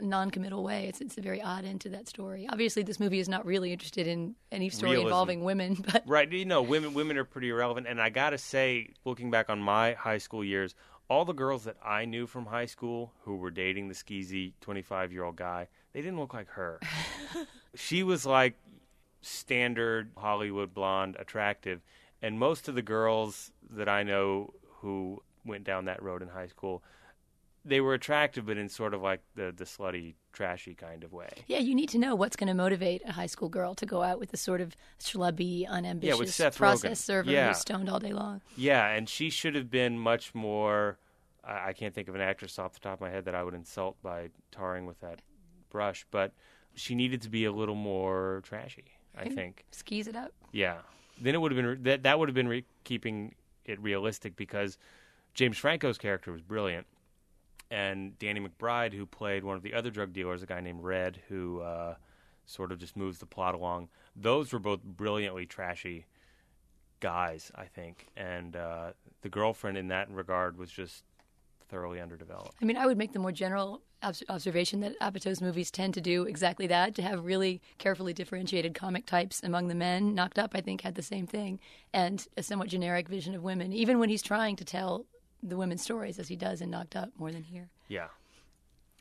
non-committal 0.00 0.62
way. 0.62 0.86
It's 0.86 1.00
it's 1.00 1.18
a 1.18 1.20
very 1.20 1.42
odd 1.42 1.64
end 1.64 1.80
to 1.82 1.88
that 1.90 2.08
story. 2.08 2.46
Obviously, 2.48 2.82
this 2.82 3.00
movie 3.00 3.18
is 3.18 3.28
not 3.28 3.44
really 3.44 3.72
interested 3.72 4.06
in 4.06 4.36
any 4.52 4.68
story 4.68 4.92
Realism. 4.92 5.06
involving 5.08 5.44
women, 5.44 5.84
but 5.92 6.04
Right, 6.06 6.30
you 6.30 6.44
know, 6.44 6.62
women 6.62 6.94
women 6.94 7.16
are 7.16 7.24
pretty 7.24 7.48
irrelevant, 7.48 7.86
and 7.86 8.00
I 8.00 8.10
gotta 8.10 8.38
say, 8.38 8.90
looking 9.04 9.30
back 9.30 9.50
on 9.50 9.60
my 9.60 9.94
high 9.94 10.18
school 10.18 10.44
years, 10.44 10.74
all 11.10 11.24
the 11.24 11.32
girls 11.32 11.64
that 11.64 11.76
I 11.84 12.04
knew 12.04 12.26
from 12.26 12.46
high 12.46 12.66
school 12.66 13.12
who 13.24 13.36
were 13.36 13.50
dating 13.50 13.88
the 13.88 13.94
skeezy 13.94 14.52
twenty 14.60 14.80
five 14.80 15.12
year 15.12 15.24
old 15.24 15.36
guy, 15.36 15.66
they 15.92 16.00
didn't 16.00 16.20
look 16.20 16.32
like 16.32 16.48
her. 16.50 16.80
she 17.74 18.02
was 18.02 18.24
like 18.24 18.54
standard 19.20 20.12
Hollywood 20.16 20.72
blonde, 20.72 21.16
attractive, 21.18 21.80
and 22.22 22.38
most 22.38 22.68
of 22.68 22.76
the 22.76 22.82
girls 22.82 23.50
that 23.70 23.88
I 23.88 24.04
know 24.04 24.54
who 24.80 25.20
went 25.44 25.64
down 25.64 25.86
that 25.86 26.02
road 26.02 26.22
in 26.22 26.28
high 26.28 26.46
school, 26.46 26.82
they 27.64 27.80
were 27.80 27.94
attractive, 27.94 28.46
but 28.46 28.56
in 28.56 28.68
sort 28.68 28.94
of 28.94 29.02
like 29.02 29.20
the 29.34 29.52
the 29.54 29.64
slutty, 29.64 30.14
trashy 30.32 30.74
kind 30.74 31.02
of 31.04 31.12
way. 31.12 31.28
yeah, 31.46 31.58
you 31.58 31.74
need 31.74 31.88
to 31.90 31.98
know 31.98 32.14
what's 32.14 32.36
going 32.36 32.48
to 32.48 32.54
motivate 32.54 33.02
a 33.06 33.12
high 33.12 33.26
school 33.26 33.48
girl 33.48 33.74
to 33.74 33.86
go 33.86 34.02
out 34.02 34.18
with 34.20 34.30
this 34.30 34.40
sort 34.40 34.60
of 34.60 34.76
schlubby, 35.00 35.66
unambitious 35.68 36.34
Seth 36.34 36.56
process 36.56 37.00
Rogen. 37.00 37.04
server 37.04 37.30
Yeah. 37.30 37.48
who's 37.48 37.58
stoned 37.58 37.88
all 37.88 37.98
day 38.00 38.12
long. 38.12 38.40
Yeah, 38.56 38.86
and 38.88 39.08
she 39.08 39.30
should 39.30 39.54
have 39.54 39.70
been 39.70 39.98
much 39.98 40.34
more. 40.34 40.98
I, 41.44 41.68
I 41.68 41.72
can't 41.72 41.94
think 41.94 42.08
of 42.08 42.14
an 42.14 42.20
actress 42.20 42.58
off 42.58 42.72
the 42.74 42.80
top 42.80 42.94
of 42.94 43.00
my 43.00 43.10
head 43.10 43.24
that 43.24 43.34
I 43.34 43.42
would 43.42 43.54
insult 43.54 43.96
by 44.02 44.30
tarring 44.52 44.86
with 44.86 45.00
that 45.00 45.20
brush, 45.70 46.06
but 46.10 46.32
she 46.74 46.94
needed 46.94 47.22
to 47.22 47.28
be 47.30 47.44
a 47.44 47.52
little 47.52 47.74
more 47.74 48.40
trashy. 48.44 48.84
I 49.18 49.28
think. 49.28 49.64
Skis 49.72 50.06
it 50.06 50.14
up. 50.14 50.32
Yeah. 50.52 50.78
Then 51.20 51.34
it 51.34 51.38
would 51.40 51.50
have 51.50 51.56
been 51.56 51.66
re- 51.66 51.76
that 51.82 52.04
that 52.04 52.18
would 52.18 52.28
have 52.28 52.34
been 52.34 52.46
re- 52.48 52.64
keeping 52.84 53.34
it 53.64 53.80
realistic 53.82 54.36
because 54.36 54.78
James 55.34 55.58
Franco's 55.58 55.98
character 55.98 56.30
was 56.32 56.40
brilliant, 56.42 56.86
and 57.70 58.18
Danny 58.18 58.40
McBride, 58.40 58.92
who 58.92 59.06
played 59.06 59.44
one 59.44 59.56
of 59.56 59.62
the 59.62 59.74
other 59.74 59.90
drug 59.90 60.12
dealers, 60.12 60.42
a 60.42 60.46
guy 60.46 60.60
named 60.60 60.82
Red, 60.82 61.20
who 61.28 61.60
uh, 61.60 61.94
sort 62.44 62.72
of 62.72 62.78
just 62.78 62.96
moves 62.96 63.18
the 63.18 63.26
plot 63.26 63.54
along. 63.54 63.88
Those 64.16 64.52
were 64.52 64.58
both 64.58 64.82
brilliantly 64.82 65.46
trashy 65.46 66.06
guys, 66.98 67.50
I 67.54 67.64
think, 67.64 68.08
and 68.16 68.56
uh, 68.56 68.92
the 69.22 69.28
girlfriend 69.28 69.78
in 69.78 69.88
that 69.88 70.10
regard 70.10 70.58
was 70.58 70.70
just 70.70 71.04
thoroughly 71.68 72.00
underdeveloped. 72.00 72.56
I 72.60 72.64
mean, 72.64 72.76
I 72.76 72.86
would 72.86 72.98
make 72.98 73.12
the 73.12 73.18
more 73.20 73.32
general 73.32 73.82
obs- 74.02 74.24
observation 74.28 74.80
that 74.80 74.98
Apatow's 75.00 75.40
movies 75.40 75.70
tend 75.70 75.94
to 75.94 76.00
do 76.00 76.24
exactly 76.24 76.66
that 76.66 76.94
to 76.96 77.02
have 77.02 77.24
really 77.24 77.62
carefully 77.78 78.12
differentiated 78.12 78.74
comic 78.74 79.06
types 79.06 79.40
among 79.42 79.68
the 79.68 79.74
men. 79.74 80.14
Knocked 80.14 80.38
Up, 80.38 80.50
I 80.54 80.60
think, 80.60 80.80
had 80.80 80.96
the 80.96 81.02
same 81.02 81.26
thing, 81.26 81.60
and 81.92 82.26
a 82.36 82.42
somewhat 82.42 82.68
generic 82.68 83.08
vision 83.08 83.34
of 83.34 83.42
women, 83.42 83.72
even 83.72 83.98
when 83.98 84.08
he's 84.08 84.22
trying 84.22 84.56
to 84.56 84.64
tell 84.64 85.06
the 85.42 85.56
women's 85.56 85.82
stories 85.82 86.18
as 86.18 86.28
he 86.28 86.36
does 86.36 86.60
in 86.60 86.70
Knocked 86.70 86.96
Up 86.96 87.10
more 87.18 87.32
than 87.32 87.42
here. 87.44 87.68
Yeah. 87.88 88.08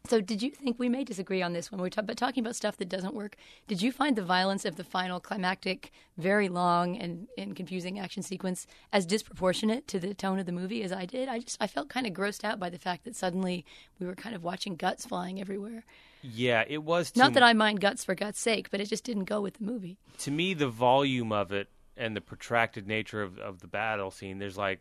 So, 0.09 0.21
did 0.21 0.41
you 0.41 0.49
think 0.49 0.79
we 0.79 0.87
may 0.87 1.03
disagree 1.03 1.41
on 1.41 1.51
this 1.51 1.71
when 1.71 1.81
we're 1.81 1.89
ta- 1.89 2.01
but 2.01 2.17
talking 2.17 2.41
about 2.41 2.55
stuff 2.55 2.77
that 2.77 2.87
doesn't 2.87 3.13
work? 3.13 3.35
Did 3.67 3.81
you 3.81 3.91
find 3.91 4.15
the 4.15 4.23
violence 4.23 4.63
of 4.63 4.77
the 4.77 4.83
final 4.85 5.19
climactic, 5.19 5.91
very 6.17 6.47
long 6.47 6.95
and, 6.97 7.27
and 7.37 7.53
confusing 7.53 7.99
action 7.99 8.23
sequence 8.23 8.65
as 8.93 9.05
disproportionate 9.05 9.87
to 9.89 9.99
the 9.99 10.13
tone 10.13 10.39
of 10.39 10.45
the 10.45 10.53
movie 10.53 10.83
as 10.83 10.93
I 10.93 11.05
did? 11.05 11.27
I 11.27 11.39
just 11.39 11.57
I 11.59 11.67
felt 11.67 11.89
kind 11.89 12.07
of 12.07 12.13
grossed 12.13 12.45
out 12.45 12.59
by 12.59 12.69
the 12.69 12.79
fact 12.79 13.03
that 13.03 13.15
suddenly 13.15 13.65
we 13.99 14.07
were 14.07 14.15
kind 14.15 14.35
of 14.35 14.43
watching 14.43 14.77
guts 14.77 15.05
flying 15.05 15.39
everywhere. 15.41 15.83
Yeah, 16.21 16.63
it 16.67 16.83
was 16.83 17.11
too 17.11 17.19
Not 17.19 17.33
that 17.33 17.43
I 17.43 17.51
mind 17.51 17.81
guts 17.81 18.05
for 18.05 18.15
guts' 18.15 18.39
sake, 18.39 18.71
but 18.71 18.79
it 18.79 18.87
just 18.89 19.03
didn't 19.03 19.25
go 19.25 19.41
with 19.41 19.55
the 19.55 19.65
movie. 19.65 19.97
to 20.19 20.31
me 20.31 20.53
the 20.53 20.69
volume 20.69 21.33
of 21.33 21.51
it 21.51 21.67
and 21.97 22.15
the 22.15 22.21
protracted 22.21 22.87
nature 22.87 23.21
of, 23.21 23.37
of 23.37 23.59
the 23.59 23.67
battle 23.67 24.11
scene 24.11 24.39
there's 24.39 24.57
like 24.57 24.79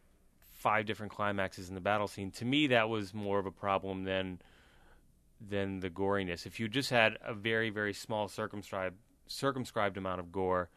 five 0.58 0.84
different 0.86 1.12
climaxes 1.12 1.68
in 1.68 1.74
the 1.74 1.80
battle 1.80 2.08
scene 2.08 2.30
to 2.30 2.44
me 2.44 2.66
that 2.66 2.88
was 2.88 3.14
more 3.14 3.38
of 3.38 3.46
a 3.46 3.50
problem 3.50 4.04
than 4.04 4.38
than 5.48 5.80
the 5.80 5.88
goriness 5.88 6.46
if 6.46 6.58
you 6.58 6.68
just 6.68 6.90
had 6.90 7.16
a 7.24 7.32
very 7.32 7.70
very 7.70 7.94
small 7.94 8.28
circumscribed 8.28 8.96
circumscribed 9.28 9.96
amount 9.96 10.18
of 10.18 10.32
gore 10.32 10.68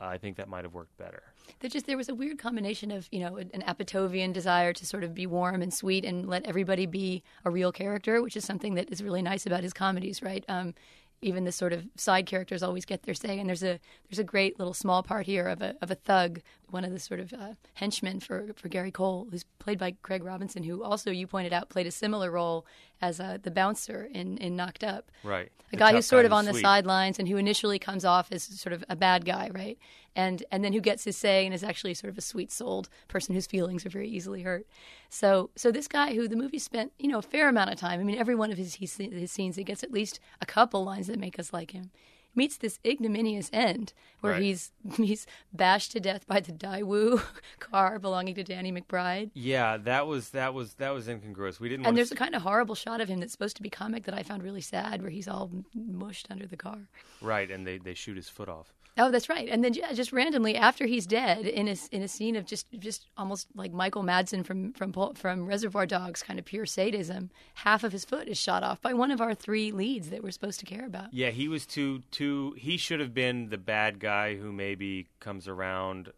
uh, 0.00 0.04
i 0.04 0.18
think 0.18 0.36
that 0.36 0.48
might 0.48 0.64
have 0.64 0.74
worked 0.74 0.94
better 0.98 1.22
There 1.60 1.70
just 1.70 1.86
there 1.86 1.96
was 1.96 2.10
a 2.10 2.14
weird 2.14 2.38
combination 2.38 2.90
of 2.90 3.08
you 3.10 3.20
know 3.20 3.36
an 3.36 3.62
Apatovian 3.66 4.32
desire 4.32 4.72
to 4.74 4.84
sort 4.86 5.02
of 5.02 5.14
be 5.14 5.26
warm 5.26 5.62
and 5.62 5.72
sweet 5.72 6.04
and 6.04 6.28
let 6.28 6.44
everybody 6.46 6.86
be 6.86 7.22
a 7.44 7.50
real 7.50 7.72
character, 7.72 8.22
which 8.22 8.36
is 8.36 8.44
something 8.44 8.74
that 8.74 8.90
is 8.92 9.02
really 9.02 9.22
nice 9.22 9.46
about 9.46 9.62
his 9.62 9.72
comedies, 9.72 10.22
right? 10.22 10.44
Um, 10.48 10.74
even 11.22 11.44
the 11.44 11.52
sort 11.52 11.72
of 11.72 11.86
side 11.96 12.26
characters 12.26 12.62
always 12.62 12.84
get 12.84 13.04
their 13.04 13.14
say, 13.14 13.38
and 13.38 13.48
there's 13.48 13.62
a 13.62 13.78
there's 14.08 14.18
a 14.18 14.24
great 14.24 14.58
little 14.58 14.74
small 14.74 15.02
part 15.02 15.26
here 15.26 15.48
of 15.48 15.62
a 15.62 15.76
of 15.80 15.90
a 15.90 15.94
thug, 15.94 16.40
one 16.68 16.84
of 16.84 16.92
the 16.92 16.98
sort 16.98 17.20
of 17.20 17.32
uh, 17.32 17.54
henchmen 17.74 18.20
for 18.20 18.48
for 18.56 18.68
Gary 18.68 18.90
Cole, 18.90 19.28
who's 19.30 19.44
played 19.58 19.78
by 19.78 19.94
Craig 20.02 20.24
Robinson, 20.24 20.64
who 20.64 20.82
also 20.82 21.10
you 21.10 21.26
pointed 21.26 21.52
out 21.52 21.68
played 21.68 21.86
a 21.86 21.92
similar 21.92 22.30
role 22.30 22.66
as 23.02 23.20
uh, 23.20 23.36
the 23.42 23.50
bouncer 23.50 24.08
in, 24.12 24.38
in 24.38 24.56
Knocked 24.56 24.84
Up. 24.84 25.10
Right. 25.24 25.50
A 25.68 25.70
The 25.72 25.76
guy 25.76 25.92
who's 25.92 26.06
sort 26.06 26.24
of 26.24 26.32
on 26.32 26.44
the 26.44 26.54
sidelines 26.54 27.18
and 27.18 27.28
who 27.28 27.36
initially 27.36 27.78
comes 27.78 28.04
off 28.04 28.30
as 28.30 28.44
sort 28.44 28.72
of 28.72 28.84
a 28.88 28.96
bad 28.96 29.24
guy, 29.24 29.50
right? 29.52 29.76
And 30.14 30.44
and 30.50 30.62
then 30.62 30.72
who 30.72 30.80
gets 30.80 31.04
his 31.04 31.16
say 31.16 31.44
and 31.44 31.54
is 31.54 31.64
actually 31.64 31.94
sort 31.94 32.10
of 32.10 32.18
a 32.18 32.20
sweet-souled 32.20 32.88
person 33.08 33.34
whose 33.34 33.46
feelings 33.46 33.84
are 33.84 33.88
very 33.88 34.08
easily 34.08 34.42
hurt. 34.42 34.66
So 35.08 35.50
so 35.56 35.72
this 35.72 35.88
guy 35.88 36.14
who 36.14 36.28
the 36.28 36.36
movie 36.36 36.58
spent 36.58 36.92
you 36.98 37.08
know 37.08 37.18
a 37.18 37.22
fair 37.22 37.48
amount 37.48 37.70
of 37.70 37.78
time. 37.78 37.98
I 37.98 38.04
mean, 38.04 38.18
every 38.18 38.34
one 38.34 38.52
of 38.52 38.58
his 38.58 38.74
his, 38.76 38.96
his 38.96 39.32
scenes, 39.32 39.56
he 39.56 39.64
gets 39.64 39.82
at 39.82 39.90
least 39.90 40.20
a 40.40 40.46
couple 40.46 40.84
lines 40.84 41.06
that 41.06 41.18
make 41.18 41.38
us 41.38 41.52
like 41.52 41.72
him. 41.72 41.90
Meets 42.34 42.56
this 42.56 42.78
ignominious 42.84 43.50
end 43.52 43.92
where 44.20 44.32
Right. 44.32 44.42
he's 44.42 44.72
he's 44.96 45.26
bashed 45.52 45.92
to 45.92 46.00
death 46.00 46.26
by 46.26 46.40
the 46.40 46.52
Daewoo 46.52 47.22
car 47.58 47.98
belonging 47.98 48.34
to 48.36 48.44
Danny 48.44 48.72
McBride. 48.72 49.30
Yeah, 49.34 49.76
that 49.76 50.06
was 50.06 50.30
that 50.30 50.54
was 50.54 50.74
that 50.74 50.90
was 50.94 51.08
incongruous. 51.08 51.60
We 51.60 51.68
didn't. 51.68 51.86
And 51.86 51.96
there's 51.96 52.08
to 52.08 52.14
a 52.14 52.18
kind 52.18 52.34
of 52.34 52.42
horrible 52.42 52.74
shot 52.74 53.00
of 53.00 53.08
him 53.08 53.20
that's 53.20 53.32
supposed 53.32 53.56
to 53.56 53.62
be 53.62 53.68
comic 53.70 54.04
that 54.04 54.14
I 54.14 54.22
found 54.22 54.42
really 54.42 54.60
sad, 54.62 55.02
where 55.02 55.10
he's 55.10 55.28
all 55.28 55.50
mushed 55.74 56.28
under 56.30 56.46
the 56.46 56.56
car. 56.56 56.78
right, 57.20 57.50
and 57.50 57.66
they 57.66 57.78
they 57.78 57.94
shoot 57.94 58.16
his 58.16 58.28
foot 58.28 58.48
off. 58.48 58.72
Oh, 58.98 59.10
that's 59.10 59.28
right. 59.28 59.48
And 59.48 59.64
then 59.64 59.72
just 59.72 60.12
randomly 60.12 60.54
after 60.54 60.86
he's 60.86 61.06
dead, 61.06 61.46
in 61.46 61.66
a 61.66 61.76
in 61.90 62.02
a 62.02 62.08
scene 62.08 62.36
of 62.36 62.44
just 62.44 62.66
just 62.78 63.06
almost 63.16 63.48
like 63.54 63.72
Michael 63.72 64.02
Madsen 64.02 64.44
from 64.44 64.72
from 64.74 64.92
from 65.14 65.46
Reservoir 65.46 65.86
Dogs, 65.86 66.22
kind 66.22 66.38
of 66.38 66.44
pure 66.44 66.66
sadism, 66.66 67.30
half 67.54 67.84
of 67.84 67.92
his 67.92 68.04
foot 68.04 68.28
is 68.28 68.38
shot 68.38 68.62
off 68.62 68.82
by 68.82 68.92
one 68.92 69.10
of 69.10 69.20
our 69.20 69.34
three 69.34 69.72
leads 69.72 70.10
that 70.10 70.22
we're 70.22 70.30
supposed 70.30 70.60
to 70.60 70.66
care 70.66 70.84
about. 70.84 71.12
Yeah, 71.12 71.30
he 71.30 71.48
was 71.48 71.64
too 71.64 72.02
too. 72.10 72.54
He 72.58 72.76
should 72.76 73.00
have 73.00 73.14
been 73.14 73.48
the 73.48 73.58
bad 73.58 73.98
guy 73.98 74.36
who 74.36 74.52
maybe 74.52 75.08
comes 75.20 75.48
around 75.48 76.12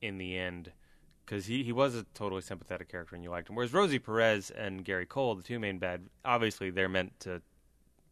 in 0.00 0.16
the 0.18 0.36
end, 0.38 0.72
because 1.26 1.46
he 1.46 1.62
he 1.62 1.72
was 1.72 1.94
a 1.94 2.04
totally 2.14 2.42
sympathetic 2.42 2.90
character 2.90 3.14
and 3.14 3.22
you 3.22 3.30
liked 3.30 3.50
him. 3.50 3.54
Whereas 3.56 3.72
Rosie 3.72 3.98
Perez 3.98 4.50
and 4.50 4.82
Gary 4.84 5.06
Cole, 5.06 5.34
the 5.34 5.42
two 5.42 5.58
main 5.58 5.78
bad, 5.78 6.08
obviously 6.24 6.70
they're 6.70 6.88
meant 6.88 7.20
to 7.20 7.42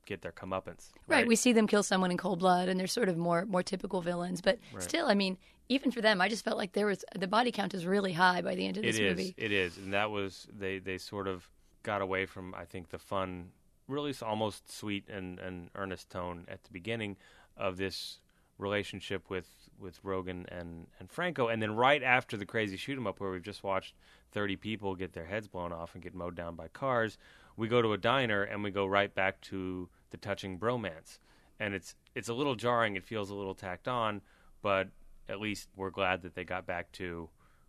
get 0.07 0.23
their 0.23 0.33
comeuppance. 0.33 0.91
Right. 1.07 1.27
We 1.27 1.37
see 1.37 1.53
them 1.53 1.67
kill 1.67 1.83
someone 1.83 2.11
in 2.11 2.17
cold 2.17 2.39
blood, 2.41 2.69
and 2.69 2.79
they're 2.79 2.87
sort 2.87 3.09
of 3.09 3.17
more 3.17 3.45
more 3.47 3.63
typical 3.63 4.01
villains. 4.01 4.41
But 4.41 4.59
still, 4.79 5.07
I 5.07 5.15
mean, 5.15 5.39
even 5.69 5.91
for 5.91 6.01
them, 6.01 6.21
I 6.21 6.29
just 6.29 6.45
felt 6.45 6.57
like 6.59 6.73
there 6.73 6.87
was 6.87 7.05
the 7.15 7.29
body 7.29 7.53
count 7.53 7.75
is 7.75 7.87
really 7.87 8.13
high 8.13 8.43
by 8.43 8.55
the 8.55 8.67
end 8.67 8.77
of 8.77 8.83
this 8.83 8.97
It 8.99 9.05
is. 9.05 9.11
movie. 9.11 9.35
It 9.37 9.53
is, 9.53 9.79
and 9.79 9.93
that 9.93 10.11
was 10.11 10.47
they. 10.57 10.79
They 10.79 10.99
sort 10.99 11.29
of 11.29 11.49
got 11.83 12.01
away 12.01 12.27
from 12.27 12.55
I 12.55 12.65
think 12.65 12.91
the 12.91 12.99
fun, 12.99 13.51
really 13.89 14.15
almost 14.23 14.71
sweet 14.77 15.09
and, 15.09 15.39
and 15.39 15.71
earnest 15.75 16.11
tone 16.11 16.45
at 16.49 16.63
the 16.65 16.71
beginning 16.71 17.17
of 17.57 17.77
this 17.77 18.19
relationship 18.59 19.29
with 19.29 19.49
with 19.83 20.03
Rogen 20.03 20.47
and 20.49 20.87
and 20.99 21.11
Franco, 21.11 21.49
and 21.49 21.61
then 21.61 21.75
right 21.75 22.03
after 22.03 22.37
the 22.37 22.47
crazy 22.47 22.77
shoot 22.77 22.97
'em 22.97 23.07
up 23.07 23.21
where 23.21 23.31
we've 23.31 23.43
just 23.43 23.63
watched 23.63 23.95
thirty 24.31 24.57
people 24.57 24.95
get 24.95 25.13
their 25.13 25.27
heads 25.27 25.49
blown 25.49 25.73
off 25.73 25.95
and 25.95 26.03
get 26.03 26.15
mowed 26.15 26.35
down 26.35 26.55
by 26.57 26.69
cars, 26.69 27.19
we 27.57 27.69
go 27.69 27.83
to 27.83 27.93
a 27.93 27.99
diner 27.99 28.43
and 28.43 28.63
we 28.63 28.71
go 28.71 28.87
right 28.87 29.15
back 29.15 29.41
to 29.43 29.89
the 30.11 30.17
touching 30.17 30.59
bromance, 30.59 31.19
and 31.61 31.75
it's 31.75 31.95
it's 32.15 32.29
a 32.29 32.35
little 32.35 32.55
jarring. 32.55 32.97
It 32.97 33.05
feels 33.05 33.31
a 33.31 33.35
little 33.35 33.55
tacked 33.55 33.89
on, 33.89 34.23
but 34.63 34.89
at 35.29 35.41
least 35.41 35.69
we're 35.77 35.91
glad 35.91 36.23
that 36.23 36.35
they 36.35 36.45
got 36.45 36.67
back 36.67 36.91
to 36.93 37.29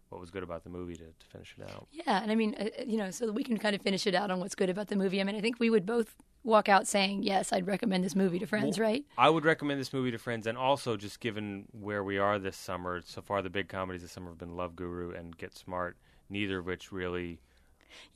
what 0.09 0.21
was 0.21 0.29
good 0.29 0.43
about 0.43 0.63
the 0.63 0.69
movie 0.69 0.95
to, 0.95 1.05
to 1.05 1.25
finish 1.31 1.55
it 1.57 1.63
out. 1.69 1.87
Yeah, 1.91 2.21
and 2.21 2.31
I 2.31 2.35
mean, 2.35 2.55
uh, 2.59 2.69
you 2.85 2.97
know, 2.97 3.09
so 3.09 3.31
we 3.31 3.43
can 3.43 3.57
kind 3.57 3.75
of 3.75 3.81
finish 3.81 4.05
it 4.05 4.13
out 4.13 4.29
on 4.29 4.39
what's 4.39 4.53
good 4.55 4.69
about 4.69 4.87
the 4.87 4.95
movie. 4.95 5.19
I 5.19 5.23
mean, 5.23 5.35
I 5.35 5.41
think 5.41 5.59
we 5.59 5.69
would 5.71 5.85
both 5.85 6.15
walk 6.43 6.69
out 6.69 6.87
saying, 6.87 7.23
"Yes, 7.23 7.51
I'd 7.53 7.67
recommend 7.67 8.03
this 8.03 8.15
movie 8.15 8.39
to 8.39 8.45
friends." 8.45 8.79
right? 8.79 9.05
I 9.17 9.29
would 9.29 9.45
recommend 9.45 9.79
this 9.79 9.93
movie 9.93 10.11
to 10.11 10.17
friends, 10.17 10.47
and 10.47 10.57
also 10.57 10.97
just 10.97 11.19
given 11.19 11.65
where 11.71 12.03
we 12.03 12.17
are 12.17 12.39
this 12.39 12.57
summer, 12.57 13.01
so 13.05 13.21
far 13.21 13.41
the 13.41 13.49
big 13.49 13.67
comedies 13.69 14.01
this 14.01 14.11
summer 14.11 14.29
have 14.29 14.37
been 14.37 14.55
Love 14.55 14.75
Guru 14.75 15.11
and 15.11 15.37
Get 15.37 15.55
Smart, 15.55 15.97
neither 16.29 16.59
of 16.59 16.65
which 16.65 16.91
really 16.91 17.39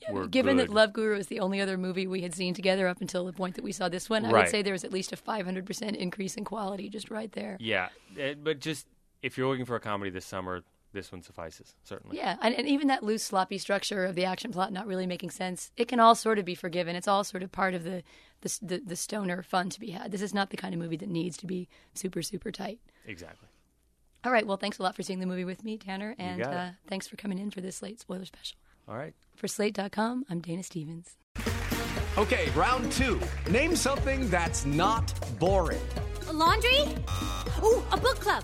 were 0.10 0.28
Given 0.28 0.58
good. 0.58 0.70
that 0.70 0.74
Love 0.74 0.94
Guru 0.94 1.18
is 1.18 1.28
the 1.28 1.40
only 1.40 1.62
other 1.62 1.78
movie 1.78 2.08
we 2.08 2.22
had 2.22 2.34
seen 2.34 2.54
together 2.54 2.88
up 2.88 3.00
until 3.02 3.26
the 3.26 3.34
point 3.34 3.56
that 3.56 3.64
we 3.64 3.72
saw 3.72 3.90
this 3.90 4.10
one, 4.10 4.26
I 4.26 4.32
would 4.32 4.50
say 4.50 4.62
there 4.62 4.74
was 4.74 4.84
at 4.84 4.92
least 4.92 5.12
a 5.14 5.16
500% 5.16 5.96
increase 5.96 6.36
in 6.36 6.44
quality 6.44 6.90
just 6.90 7.12
right 7.12 7.32
there. 7.32 7.58
yeah, 7.60 7.90
eh, 8.18 8.34
but 8.42 8.60
just 8.60 8.88
if 9.22 9.38
you're 9.38 9.48
looking 9.48 9.66
for 9.66 9.76
a 9.76 9.80
comedy 9.80 10.10
this 10.10 10.26
summer, 10.26 10.64
this 10.94 11.12
one 11.12 11.22
suffices 11.22 11.76
certainly. 11.84 12.18
Yeah, 12.18 12.38
and, 12.42 12.56
and 12.56 12.68
even 12.68 12.88
that 12.88 13.04
loose, 13.04 13.24
sloppy 13.24 13.58
structure 13.58 14.06
of 14.06 14.16
the 14.16 14.26
action 14.26 14.52
plot 14.52 14.72
not 14.72 14.88
really 14.88 15.08
making 15.08 15.32
sense, 15.32 15.72
it 15.78 15.88
can 15.88 16.00
all 16.00 16.16
sort 16.16 16.40
of 16.40 16.46
be 16.46 16.56
forgiven. 16.56 16.96
It's 16.96 17.08
all 17.08 17.24
sort 17.24 17.44
of 17.44 17.52
part 17.52 17.74
of 17.74 17.84
the, 17.84 18.04
the, 18.42 18.60
the, 18.62 18.82
the 18.86 18.96
stoner 18.96 19.44
fun 19.44 19.70
to 19.70 19.80
be 19.80 19.92
had. 19.92 20.12
This 20.12 20.22
is 20.22 20.34
not 20.34 20.50
the 20.50 20.58
kind 20.58 20.74
of 20.74 20.80
movie 20.80 20.98
that 20.98 21.10
needs 21.10 21.38
to 21.38 21.46
be 21.48 21.68
super, 21.94 22.22
super 22.22 22.52
tight. 22.52 22.80
Exactly. 23.06 23.48
All 24.24 24.32
right, 24.32 24.46
well, 24.48 24.58
thanks 24.58 24.80
a 24.80 24.84
lot 24.84 24.96
for 24.96 25.04
seeing 25.04 25.20
the 25.20 25.26
movie 25.26 25.46
with 25.46 25.64
me, 25.64 25.78
Tanner, 25.78 26.16
and 26.18 26.42
got 26.42 26.52
it. 26.52 26.58
uh, 26.58 26.70
thanks 26.88 27.08
for 27.08 27.16
coming 27.18 27.38
in 27.38 27.52
for 27.52 27.62
this 27.62 27.78
Slate 27.78 28.00
spoiler 28.00 28.26
special. 28.26 28.58
All 28.88 28.96
right. 28.98 29.14
For 29.36 29.48
Slate.com, 29.48 30.26
I'm 30.30 30.40
Dana 30.42 30.64
Stevens. 30.64 31.16
Okay, 32.18 32.50
round 32.56 32.92
two. 32.92 33.20
Name 33.52 33.76
something 33.76 34.28
that's 34.30 34.66
not 34.66 35.14
boring. 35.40 35.80
A 36.28 36.34
laundry? 36.34 36.82
Ooh, 37.64 37.84
a 37.92 37.98
book 37.98 38.20
club. 38.20 38.44